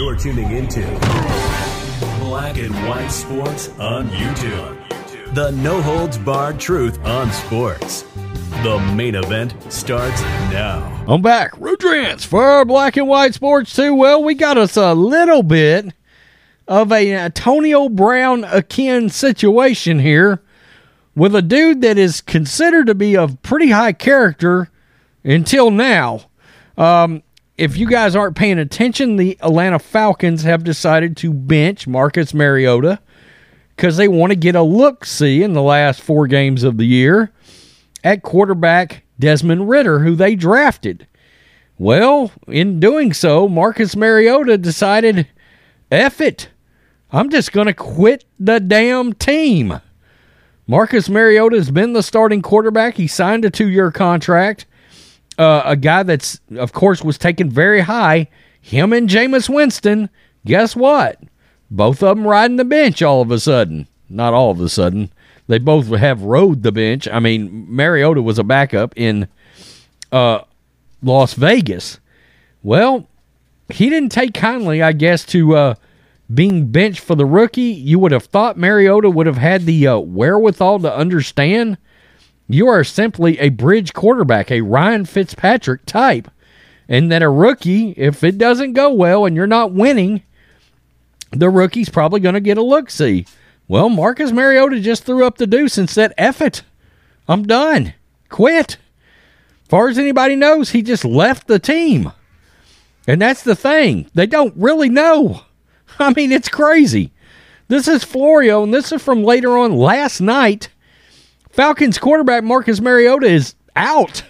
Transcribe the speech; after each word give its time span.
You're 0.00 0.16
tuning 0.16 0.50
into 0.52 0.80
Black 2.20 2.56
and 2.56 2.74
White 2.88 3.10
Sports 3.10 3.68
on 3.78 4.08
YouTube. 4.08 5.34
The 5.34 5.50
no 5.50 5.82
holds 5.82 6.16
barred 6.16 6.58
truth 6.58 6.98
on 7.04 7.30
sports. 7.30 8.06
The 8.62 8.78
main 8.96 9.14
event 9.14 9.54
starts 9.70 10.22
now. 10.22 11.04
I'm 11.06 11.20
back. 11.20 11.52
Rudrance 11.56 12.24
for 12.24 12.64
Black 12.64 12.96
and 12.96 13.08
White 13.08 13.34
Sports 13.34 13.76
too. 13.76 13.94
Well, 13.94 14.24
we 14.24 14.34
got 14.34 14.56
us 14.56 14.74
a 14.78 14.94
little 14.94 15.42
bit 15.42 15.92
of 16.66 16.90
a 16.92 17.12
Antonio 17.12 17.90
Brown 17.90 18.44
akin 18.44 19.10
situation 19.10 19.98
here 19.98 20.40
with 21.14 21.34
a 21.34 21.42
dude 21.42 21.82
that 21.82 21.98
is 21.98 22.22
considered 22.22 22.86
to 22.86 22.94
be 22.94 23.18
of 23.18 23.42
pretty 23.42 23.68
high 23.68 23.92
character 23.92 24.70
until 25.24 25.70
now. 25.70 26.22
Um, 26.78 27.22
if 27.60 27.76
you 27.76 27.86
guys 27.86 28.16
aren't 28.16 28.36
paying 28.36 28.58
attention, 28.58 29.16
the 29.16 29.36
Atlanta 29.42 29.78
Falcons 29.78 30.44
have 30.44 30.64
decided 30.64 31.14
to 31.18 31.30
bench 31.30 31.86
Marcus 31.86 32.32
Mariota 32.32 33.00
because 33.76 33.98
they 33.98 34.08
want 34.08 34.30
to 34.30 34.36
get 34.36 34.54
a 34.54 34.62
look 34.62 35.04
see 35.04 35.42
in 35.42 35.52
the 35.52 35.60
last 35.60 36.00
four 36.00 36.26
games 36.26 36.64
of 36.64 36.78
the 36.78 36.86
year 36.86 37.30
at 38.02 38.22
quarterback 38.22 39.04
Desmond 39.18 39.68
Ridder, 39.68 39.98
who 39.98 40.16
they 40.16 40.36
drafted. 40.36 41.06
Well, 41.76 42.32
in 42.48 42.80
doing 42.80 43.12
so, 43.12 43.46
Marcus 43.46 43.94
Mariota 43.94 44.56
decided, 44.56 45.26
F 45.90 46.22
it. 46.22 46.48
I'm 47.12 47.28
just 47.28 47.52
going 47.52 47.66
to 47.66 47.74
quit 47.74 48.24
the 48.38 48.58
damn 48.58 49.12
team. 49.12 49.82
Marcus 50.66 51.10
Mariota 51.10 51.56
has 51.56 51.70
been 51.70 51.92
the 51.92 52.02
starting 52.02 52.40
quarterback. 52.40 52.94
He 52.94 53.06
signed 53.06 53.44
a 53.44 53.50
two 53.50 53.68
year 53.68 53.90
contract. 53.90 54.64
Uh, 55.40 55.62
a 55.64 55.74
guy 55.74 56.02
that's, 56.02 56.38
of 56.56 56.72
course, 56.72 57.02
was 57.02 57.16
taken 57.16 57.48
very 57.48 57.80
high. 57.80 58.28
Him 58.60 58.92
and 58.92 59.08
Jameis 59.08 59.48
Winston, 59.48 60.10
guess 60.44 60.76
what? 60.76 61.18
Both 61.70 62.02
of 62.02 62.18
them 62.18 62.26
riding 62.26 62.58
the 62.58 62.64
bench 62.66 63.00
all 63.00 63.22
of 63.22 63.30
a 63.30 63.40
sudden. 63.40 63.88
Not 64.10 64.34
all 64.34 64.50
of 64.50 64.60
a 64.60 64.68
sudden. 64.68 65.10
They 65.46 65.58
both 65.58 65.86
have 65.86 66.20
rode 66.20 66.62
the 66.62 66.72
bench. 66.72 67.08
I 67.08 67.20
mean, 67.20 67.64
Mariota 67.74 68.20
was 68.20 68.38
a 68.38 68.44
backup 68.44 68.92
in 68.96 69.28
uh, 70.12 70.40
Las 71.02 71.32
Vegas. 71.32 72.00
Well, 72.62 73.08
he 73.70 73.88
didn't 73.88 74.12
take 74.12 74.34
kindly, 74.34 74.82
I 74.82 74.92
guess, 74.92 75.24
to 75.26 75.56
uh, 75.56 75.74
being 76.34 76.66
benched 76.66 77.00
for 77.00 77.14
the 77.14 77.24
rookie. 77.24 77.62
You 77.62 77.98
would 77.98 78.12
have 78.12 78.26
thought 78.26 78.58
Mariota 78.58 79.08
would 79.08 79.26
have 79.26 79.38
had 79.38 79.64
the 79.64 79.86
uh, 79.86 79.98
wherewithal 80.00 80.80
to 80.80 80.94
understand 80.94 81.78
you 82.54 82.68
are 82.68 82.84
simply 82.84 83.38
a 83.38 83.50
bridge 83.50 83.92
quarterback, 83.92 84.50
a 84.50 84.60
Ryan 84.60 85.04
Fitzpatrick 85.04 85.86
type. 85.86 86.30
And 86.88 87.10
that 87.12 87.22
a 87.22 87.30
rookie, 87.30 87.90
if 87.96 88.24
it 88.24 88.36
doesn't 88.36 88.72
go 88.72 88.92
well 88.92 89.24
and 89.24 89.36
you're 89.36 89.46
not 89.46 89.72
winning, 89.72 90.22
the 91.30 91.48
rookie's 91.48 91.88
probably 91.88 92.18
going 92.18 92.34
to 92.34 92.40
get 92.40 92.58
a 92.58 92.62
look 92.62 92.90
see. 92.90 93.26
Well, 93.68 93.88
Marcus 93.88 94.32
Mariota 94.32 94.80
just 94.80 95.04
threw 95.04 95.24
up 95.24 95.38
the 95.38 95.46
deuce 95.46 95.78
and 95.78 95.88
said, 95.88 96.12
F 96.18 96.42
it. 96.42 96.62
I'm 97.28 97.44
done. 97.44 97.94
Quit. 98.28 98.78
Far 99.68 99.88
as 99.88 99.98
anybody 99.98 100.34
knows, 100.34 100.70
he 100.70 100.82
just 100.82 101.04
left 101.04 101.46
the 101.46 101.60
team. 101.60 102.10
And 103.06 103.22
that's 103.22 103.44
the 103.44 103.54
thing. 103.54 104.10
They 104.14 104.26
don't 104.26 104.54
really 104.56 104.88
know. 104.88 105.42
I 106.00 106.12
mean, 106.12 106.32
it's 106.32 106.48
crazy. 106.48 107.12
This 107.68 107.86
is 107.86 108.02
Florio, 108.02 108.64
and 108.64 108.74
this 108.74 108.90
is 108.90 109.00
from 109.00 109.22
later 109.22 109.56
on 109.56 109.76
last 109.76 110.20
night. 110.20 110.70
Falcons 111.50 111.98
quarterback 111.98 112.44
Marcus 112.44 112.80
Mariota 112.80 113.26
is 113.26 113.54
out. 113.74 114.22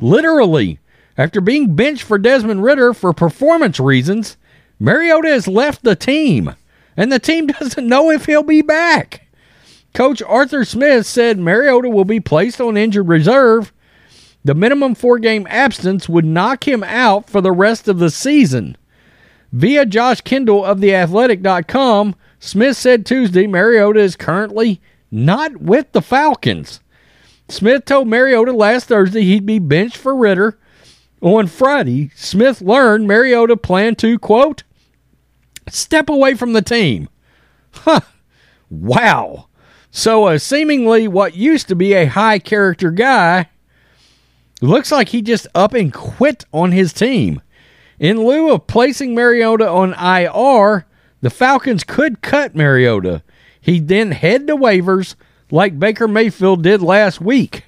Literally. 0.00 0.78
After 1.16 1.40
being 1.40 1.74
benched 1.74 2.04
for 2.04 2.18
Desmond 2.18 2.62
Ridder 2.62 2.94
for 2.94 3.12
performance 3.12 3.80
reasons, 3.80 4.36
Mariota 4.78 5.28
has 5.28 5.48
left 5.48 5.82
the 5.82 5.96
team, 5.96 6.54
and 6.96 7.10
the 7.10 7.18
team 7.18 7.46
doesn't 7.60 7.86
know 7.86 8.10
if 8.10 8.26
he'll 8.26 8.44
be 8.44 8.62
back. 8.62 9.26
Coach 9.94 10.22
Arthur 10.22 10.64
Smith 10.64 11.06
said 11.06 11.38
Mariota 11.38 11.88
will 11.88 12.04
be 12.04 12.20
placed 12.20 12.60
on 12.60 12.76
injured 12.76 13.08
reserve. 13.08 13.72
The 14.44 14.54
minimum 14.54 14.94
four 14.94 15.18
game 15.18 15.46
absence 15.50 16.08
would 16.08 16.24
knock 16.24 16.68
him 16.68 16.84
out 16.84 17.28
for 17.28 17.40
the 17.40 17.52
rest 17.52 17.88
of 17.88 17.98
the 17.98 18.10
season. 18.10 18.76
Via 19.52 19.86
Josh 19.86 20.20
Kendall 20.20 20.64
of 20.64 20.78
theathletic.com, 20.78 22.14
Smith 22.38 22.76
said 22.76 23.04
Tuesday 23.04 23.46
Mariota 23.46 24.00
is 24.00 24.14
currently 24.14 24.80
not 25.10 25.58
with 25.58 25.92
the 25.92 26.02
Falcons. 26.02 26.80
Smith 27.48 27.84
told 27.86 28.08
Mariota 28.08 28.52
last 28.52 28.88
Thursday 28.88 29.22
he'd 29.22 29.46
be 29.46 29.58
benched 29.58 29.96
for 29.96 30.14
Ridder. 30.14 30.58
On 31.20 31.46
Friday, 31.46 32.10
Smith 32.14 32.60
learned 32.60 33.08
Mariota 33.08 33.56
planned 33.56 33.98
to, 33.98 34.18
quote, 34.18 34.62
step 35.68 36.08
away 36.08 36.34
from 36.34 36.52
the 36.52 36.62
team. 36.62 37.08
Huh. 37.72 38.00
Wow. 38.70 39.48
So, 39.90 40.24
uh, 40.24 40.38
seemingly 40.38 41.08
what 41.08 41.34
used 41.34 41.68
to 41.68 41.74
be 41.74 41.94
a 41.94 42.06
high 42.06 42.38
character 42.38 42.90
guy 42.90 43.48
looks 44.60 44.92
like 44.92 45.08
he 45.08 45.22
just 45.22 45.46
up 45.54 45.74
and 45.74 45.92
quit 45.92 46.44
on 46.52 46.72
his 46.72 46.92
team. 46.92 47.40
In 47.98 48.24
lieu 48.24 48.52
of 48.52 48.66
placing 48.66 49.14
Mariota 49.14 49.68
on 49.68 49.94
IR, 49.94 50.86
the 51.20 51.30
Falcons 51.30 51.82
could 51.82 52.22
cut 52.22 52.54
Mariota. 52.54 53.22
He 53.60 53.80
then 53.80 54.12
head 54.12 54.46
to 54.46 54.56
waivers 54.56 55.14
like 55.50 55.78
Baker 55.78 56.08
Mayfield 56.08 56.62
did 56.62 56.82
last 56.82 57.20
week. 57.20 57.64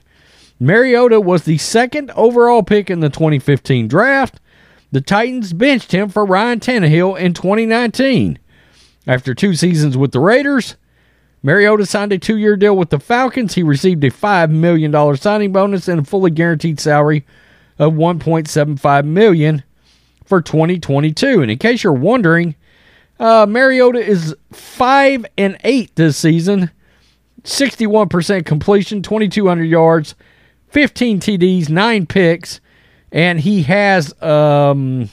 Mariota 0.58 1.20
was 1.20 1.44
the 1.44 1.58
second 1.58 2.10
overall 2.12 2.62
pick 2.62 2.90
in 2.90 3.00
the 3.00 3.08
2015 3.08 3.88
draft. 3.88 4.40
The 4.92 5.00
Titans 5.00 5.52
benched 5.52 5.92
him 5.92 6.08
for 6.08 6.24
Ryan 6.26 6.60
Tannehill 6.60 7.18
in 7.18 7.32
2019. 7.32 8.38
After 9.06 9.34
two 9.34 9.54
seasons 9.54 9.96
with 9.96 10.12
the 10.12 10.20
Raiders, 10.20 10.76
Mariota 11.42 11.86
signed 11.86 12.12
a 12.12 12.18
two 12.18 12.36
year 12.36 12.56
deal 12.56 12.76
with 12.76 12.90
the 12.90 13.00
Falcons. 13.00 13.54
He 13.54 13.62
received 13.62 14.04
a 14.04 14.10
$5 14.10 14.50
million 14.50 15.16
signing 15.16 15.52
bonus 15.52 15.88
and 15.88 16.00
a 16.00 16.04
fully 16.04 16.30
guaranteed 16.30 16.78
salary 16.78 17.24
of 17.78 17.94
1.75 17.94 19.06
million 19.06 19.62
for 20.26 20.42
2022. 20.42 21.40
And 21.40 21.50
in 21.50 21.58
case 21.58 21.82
you're 21.82 21.92
wondering, 21.94 22.54
uh, 23.20 23.44
Mariota 23.46 24.00
is 24.00 24.34
5 24.50 25.26
and 25.36 25.58
8 25.62 25.94
this 25.94 26.16
season, 26.16 26.70
61% 27.44 28.46
completion, 28.46 29.02
2,200 29.02 29.64
yards, 29.64 30.14
15 30.68 31.20
TDs, 31.20 31.68
9 31.68 32.06
picks, 32.06 32.60
and 33.12 33.40
he 33.40 33.62
has 33.64 34.20
um, 34.22 35.10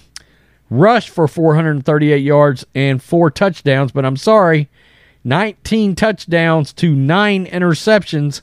rushed 0.70 1.10
for 1.10 1.28
438 1.28 2.18
yards 2.18 2.66
and 2.74 3.04
four 3.04 3.30
touchdowns. 3.30 3.92
But 3.92 4.06
I'm 4.06 4.18
sorry, 4.18 4.70
19 5.26 5.96
touchdowns 5.96 6.72
to 6.74 6.96
nine 6.96 7.46
interceptions. 7.46 8.42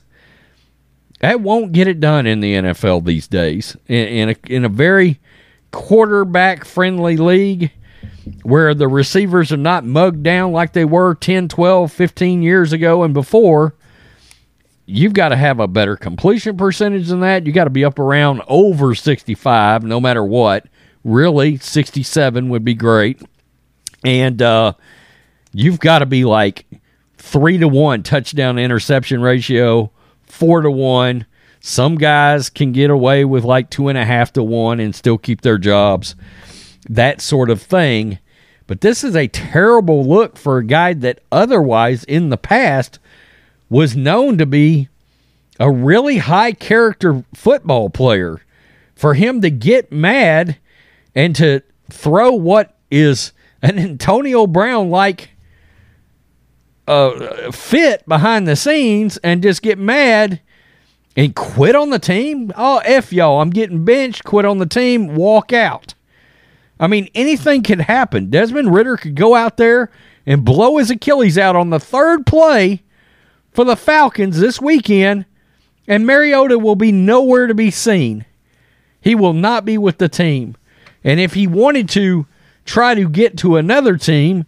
That 1.21 1.41
won't 1.41 1.71
get 1.71 1.87
it 1.87 1.99
done 1.99 2.27
in 2.27 2.39
the 2.39 2.53
NFL 2.53 3.05
these 3.05 3.27
days. 3.27 3.75
In, 3.87 4.07
in 4.07 4.29
a, 4.29 4.35
in 4.47 4.65
a 4.65 4.69
very 4.69 5.19
quarterback 5.71 6.65
friendly 6.65 7.17
league 7.17 7.71
where 8.43 8.73
the 8.73 8.87
receivers 8.87 9.51
are 9.51 9.57
not 9.57 9.85
mugged 9.85 10.23
down 10.23 10.51
like 10.51 10.73
they 10.73 10.85
were 10.85 11.15
10, 11.15 11.47
12, 11.47 11.91
15 11.91 12.41
years 12.41 12.73
ago 12.73 13.03
and 13.03 13.13
before, 13.13 13.75
you've 14.85 15.13
got 15.13 15.29
to 15.29 15.35
have 15.35 15.59
a 15.59 15.67
better 15.67 15.95
completion 15.95 16.57
percentage 16.57 17.07
than 17.07 17.21
that. 17.21 17.45
You 17.45 17.51
got 17.53 17.65
to 17.65 17.69
be 17.69 17.85
up 17.85 17.99
around 17.99 18.41
over 18.47 18.95
65 18.95 19.83
no 19.83 19.99
matter 19.99 20.23
what. 20.23 20.67
Really, 21.03 21.57
67 21.57 22.49
would 22.49 22.65
be 22.65 22.73
great. 22.73 23.21
And 24.03 24.41
uh, 24.41 24.73
you've 25.53 25.79
got 25.79 25.99
to 25.99 26.05
be 26.05 26.25
like 26.25 26.65
three 27.17 27.57
to 27.57 27.67
one 27.67 28.03
touchdown 28.03 28.59
interception 28.59 29.21
ratio, 29.21 29.91
four 30.23 30.61
to 30.61 30.71
one. 30.71 31.25
Some 31.59 31.95
guys 31.95 32.49
can 32.49 32.71
get 32.71 32.91
away 32.91 33.25
with 33.25 33.43
like 33.43 33.71
two 33.71 33.87
and 33.87 33.97
a 33.97 34.05
half 34.05 34.33
to 34.33 34.43
one 34.43 34.79
and 34.79 34.93
still 34.93 35.17
keep 35.17 35.41
their 35.41 35.57
jobs, 35.57 36.15
that 36.89 37.21
sort 37.21 37.49
of 37.49 37.61
thing. 37.61 38.19
But 38.67 38.81
this 38.81 39.03
is 39.03 39.15
a 39.15 39.27
terrible 39.27 40.05
look 40.05 40.37
for 40.37 40.57
a 40.57 40.65
guy 40.65 40.93
that 40.93 41.19
otherwise 41.31 42.03
in 42.03 42.29
the 42.29 42.37
past 42.37 42.99
was 43.69 43.95
known 43.95 44.37
to 44.37 44.45
be 44.45 44.89
a 45.59 45.71
really 45.71 46.17
high 46.17 46.51
character 46.51 47.23
football 47.33 47.89
player. 47.89 48.41
For 48.95 49.13
him 49.13 49.41
to 49.41 49.49
get 49.49 49.91
mad 49.91 50.57
and 51.13 51.35
to 51.35 51.61
throw 51.89 52.31
what 52.31 52.75
is 52.89 53.33
an 53.61 53.77
Antonio 53.77 54.47
Brown 54.47 54.89
like 54.89 55.31
uh, 56.87 57.51
fit 57.51 58.07
behind 58.07 58.47
the 58.47 58.55
scenes 58.55 59.17
and 59.17 59.43
just 59.43 59.61
get 59.61 59.77
mad 59.77 60.39
and 61.15 61.35
quit 61.35 61.75
on 61.75 61.89
the 61.89 61.99
team? 61.99 62.51
Oh, 62.55 62.81
F 62.85 63.11
y'all. 63.11 63.41
I'm 63.41 63.49
getting 63.49 63.85
benched, 63.85 64.23
quit 64.23 64.45
on 64.45 64.59
the 64.59 64.65
team, 64.65 65.15
walk 65.15 65.51
out. 65.51 65.93
I 66.79 66.87
mean, 66.87 67.09
anything 67.15 67.63
could 67.63 67.81
happen. 67.81 68.29
Desmond 68.29 68.73
Ridder 68.73 68.97
could 68.97 69.15
go 69.15 69.35
out 69.35 69.57
there 69.57 69.89
and 70.25 70.43
blow 70.43 70.77
his 70.77 70.89
Achilles 70.89 71.37
out 71.37 71.55
on 71.55 71.69
the 71.69 71.79
third 71.79 72.25
play 72.25 72.83
for 73.51 73.63
the 73.63 73.77
Falcons 73.77 74.39
this 74.39 74.59
weekend, 74.59 75.25
and 75.87 76.05
Mariota 76.05 76.59
will 76.59 76.75
be 76.75 76.91
nowhere 76.91 77.47
to 77.47 77.53
be 77.53 77.71
seen. 77.71 78.25
He 78.99 79.15
will 79.15 79.33
not 79.33 79.63
be 79.63 79.77
with 79.77 79.99
the 79.99 80.09
team. 80.09 80.57
And 81.03 81.19
if 81.19 81.33
he 81.33 81.47
wanted 81.47 81.87
to 81.89 82.25
try 82.65 82.95
to 82.95 83.07
get 83.07 83.37
to 83.37 83.55
another 83.55 83.95
team, 83.95 84.45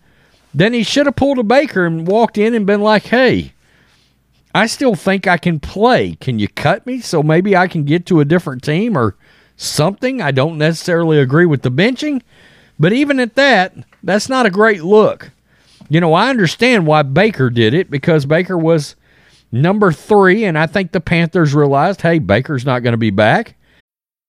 then 0.54 0.74
he 0.74 0.84
should 0.84 1.06
have 1.06 1.16
pulled 1.16 1.38
a 1.38 1.44
Baker 1.44 1.86
and 1.86 2.08
walked 2.08 2.38
in 2.38 2.56
and 2.56 2.66
been 2.66 2.82
like, 2.82 3.04
hey, 3.04 3.54
I 4.56 4.66
still 4.66 4.96
think 4.96 5.28
I 5.28 5.38
can 5.38 5.60
play. 5.60 6.16
Can 6.16 6.40
you 6.40 6.48
cut 6.48 6.86
me 6.88 7.00
so 7.00 7.22
maybe 7.22 7.56
I 7.56 7.68
can 7.68 7.86
get 7.86 8.08
to 8.08 8.20
a 8.20 8.26
different 8.26 8.64
team 8.64 8.98
or 8.98 9.16
something? 9.58 10.22
I 10.22 10.32
don't 10.32 10.58
necessarily 10.58 11.20
agree 11.20 11.46
with 11.46 11.64
the 11.64 11.72
benching, 11.72 12.22
but 12.80 12.94
even 12.94 13.20
at 13.20 13.36
that, 13.36 13.76
that's 14.02 14.30
not 14.30 14.46
a 14.46 14.52
great 14.52 14.84
look. 14.84 15.32
You 15.90 16.00
know, 16.00 16.14
I 16.14 16.30
understand 16.30 16.88
why 16.88 17.02
Baker 17.02 17.50
did 17.50 17.74
it 17.74 17.90
because 17.90 18.26
Baker 18.26 18.58
was 18.58 18.96
number 19.52 19.92
three, 19.92 20.46
and 20.46 20.58
I 20.58 20.68
think 20.68 20.92
the 20.92 21.02
Panthers 21.02 21.54
realized, 21.54 22.02
hey, 22.02 22.20
Baker's 22.20 22.66
not 22.66 22.84
going 22.84 22.94
to 22.94 22.98
be 22.98 23.10
back. 23.10 23.56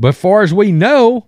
But 0.00 0.14
far 0.14 0.40
as 0.40 0.54
we 0.54 0.72
know, 0.72 1.26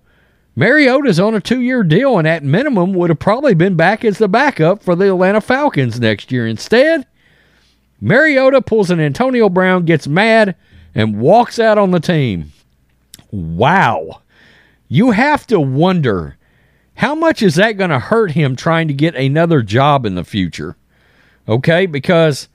Mariota's 0.56 1.20
on 1.20 1.34
a 1.34 1.40
two 1.40 1.60
year 1.60 1.84
deal 1.84 2.18
and 2.18 2.26
at 2.26 2.42
minimum 2.42 2.94
would 2.94 3.10
have 3.10 3.18
probably 3.18 3.52
been 3.52 3.76
back 3.76 4.02
as 4.02 4.16
the 4.16 4.28
backup 4.28 4.82
for 4.82 4.96
the 4.96 5.08
Atlanta 5.08 5.42
Falcons 5.42 6.00
next 6.00 6.32
year. 6.32 6.46
Instead, 6.46 7.06
Mariota 8.00 8.62
pulls 8.62 8.90
an 8.90 8.98
Antonio 8.98 9.50
Brown, 9.50 9.84
gets 9.84 10.08
mad, 10.08 10.56
and 10.94 11.20
walks 11.20 11.58
out 11.58 11.76
on 11.76 11.90
the 11.90 12.00
team. 12.00 12.50
Wow. 13.30 14.22
You 14.88 15.10
have 15.10 15.46
to 15.48 15.60
wonder 15.60 16.38
how 16.94 17.14
much 17.14 17.42
is 17.42 17.56
that 17.56 17.76
going 17.76 17.90
to 17.90 17.98
hurt 17.98 18.30
him 18.30 18.56
trying 18.56 18.88
to 18.88 18.94
get 18.94 19.14
another 19.14 19.62
job 19.62 20.06
in 20.06 20.14
the 20.14 20.24
future? 20.24 20.76
Okay, 21.46 21.84
because 21.84 22.48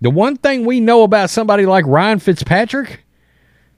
the 0.00 0.10
one 0.10 0.36
thing 0.36 0.64
we 0.64 0.78
know 0.78 1.02
about 1.02 1.30
somebody 1.30 1.66
like 1.66 1.84
Ryan 1.86 2.20
Fitzpatrick 2.20 3.04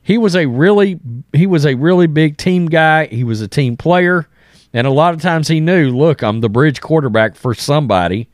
he 0.03 0.19
was 0.19 0.35
a 0.35 0.47
really 0.47 0.99
he 1.33 1.47
was 1.47 1.67
a 1.67 1.75
really 1.75 2.07
big 2.07 2.37
team 2.37 2.67
guy. 2.67 3.07
He 3.07 3.25
was 3.25 3.41
a 3.41 3.49
team 3.49 3.77
player, 3.77 4.29
and 4.73 4.87
a 4.87 4.91
lot 4.91 5.15
of 5.15 5.21
times 5.21 5.49
he 5.49 5.61
knew, 5.61 5.91
look, 5.91 6.23
I'm 6.23 6.41
the 6.41 6.49
bridge 6.49 6.81
quarterback 6.81 7.37
for 7.37 7.55
somebody. 7.55 8.29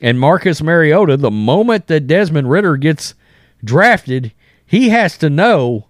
And 0.00 0.18
Marcus 0.18 0.60
Mariota, 0.62 1.16
the 1.16 1.30
moment 1.30 1.86
that 1.86 2.08
Desmond 2.08 2.50
Ridder 2.50 2.76
gets 2.76 3.14
drafted, 3.62 4.32
he 4.66 4.88
has 4.88 5.16
to 5.18 5.30
know, 5.30 5.86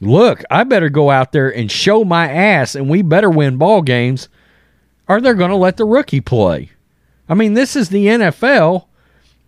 look, 0.00 0.42
I 0.50 0.64
better 0.64 0.88
go 0.88 1.10
out 1.10 1.32
there 1.32 1.54
and 1.54 1.70
show 1.70 2.04
my 2.04 2.30
ass, 2.30 2.74
and 2.74 2.88
we 2.88 3.02
better 3.02 3.28
win 3.28 3.58
ball 3.58 3.82
games, 3.82 4.28
or 5.08 5.20
they're 5.20 5.34
going 5.34 5.50
to 5.50 5.56
let 5.56 5.76
the 5.76 5.84
rookie 5.84 6.22
play. 6.22 6.70
I 7.28 7.34
mean, 7.34 7.52
this 7.54 7.76
is 7.76 7.90
the 7.90 8.06
NFL 8.06 8.86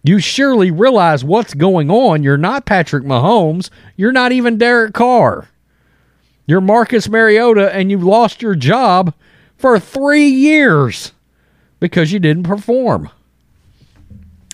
you 0.09 0.19
surely 0.19 0.71
realize 0.71 1.25
what's 1.25 1.55
going 1.55 1.91
on. 1.91 2.23
You're 2.23 2.37
not 2.37 2.67
Patrick 2.67 3.05
Mahomes. 3.05 3.71
You're 3.97 4.13
not 4.13 4.33
even 4.33 4.59
Derek 4.59 4.95
Carr. 4.95 5.49
You're 6.47 6.61
Marcus 6.61 7.09
Mariota, 7.09 7.75
and 7.75 7.91
you 7.91 7.99
lost 7.99 8.41
your 8.41 8.55
job 8.55 9.15
for 9.57 9.79
three 9.81 10.29
years 10.29 11.13
because 11.81 12.13
you 12.13 12.21
didn't 12.21 12.45
perform. 12.45 13.11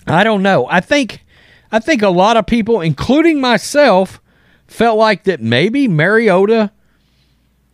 I 0.07 0.23
don't 0.23 0.41
know. 0.41 0.67
I 0.69 0.81
think 0.81 1.23
I 1.71 1.79
think 1.79 2.01
a 2.01 2.09
lot 2.09 2.37
of 2.37 2.45
people, 2.45 2.81
including 2.81 3.39
myself, 3.39 4.21
felt 4.67 4.97
like 4.97 5.23
that 5.25 5.41
maybe 5.41 5.87
Mariota 5.87 6.71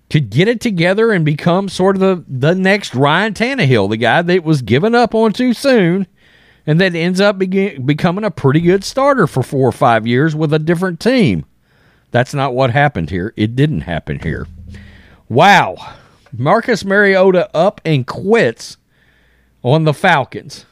could 0.10 0.30
get 0.30 0.48
it 0.48 0.60
together 0.60 1.12
and 1.12 1.24
become 1.24 1.70
sort 1.70 1.96
of 1.96 2.00
the, 2.00 2.26
the 2.28 2.56
next 2.56 2.96
Ryan 2.96 3.34
Tannehill, 3.34 3.90
the 3.90 3.98
guy 3.98 4.22
that 4.22 4.44
was 4.44 4.62
given 4.62 4.96
up 4.96 5.14
on 5.14 5.34
too 5.34 5.54
soon 5.54 6.08
and 6.70 6.80
then 6.80 6.96
ends 6.96 7.20
up 7.20 7.40
begin, 7.40 7.84
becoming 7.84 8.24
a 8.24 8.30
pretty 8.30 8.62
good 8.62 8.84
starter 8.84 9.26
for 9.26 9.42
four 9.42 9.68
or 9.68 9.72
five 9.72 10.06
years 10.06 10.36
with 10.36 10.54
a 10.54 10.60
different 10.60 11.00
team. 11.00 11.44
That's 12.12 12.32
not 12.32 12.54
what 12.54 12.70
happened 12.70 13.10
here. 13.10 13.34
It 13.36 13.56
didn't 13.56 13.82
happen 13.82 14.20
here. 14.20 14.46
Wow. 15.30 15.96
Marcus 16.32 16.86
Mariota 16.86 17.50
up 17.58 17.82
and 17.84 18.06
quits 18.06 18.78
on 19.64 19.86
the 19.86 19.96
Falcons. 19.96 20.68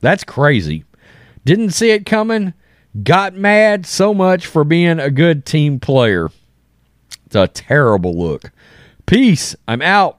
That's 0.00 0.24
crazy. 0.24 0.82
Didn't 1.44 1.70
see 1.70 1.92
it 1.92 2.06
coming. 2.06 2.52
Got 3.00 3.34
mad 3.34 3.86
so 3.86 4.12
much 4.12 4.48
for 4.48 4.64
being 4.64 4.98
a 4.98 5.12
good 5.12 5.46
team 5.46 5.78
player. 5.78 6.30
It's 7.26 7.36
a 7.36 7.46
terrible 7.46 8.18
look. 8.18 8.50
Peace. 9.06 9.54
I'm 9.68 9.80
out. 9.80 10.18